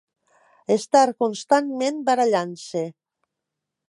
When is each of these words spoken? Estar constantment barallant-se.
Estar 0.75 1.03
constantment 1.23 1.99
barallant-se. 2.07 2.83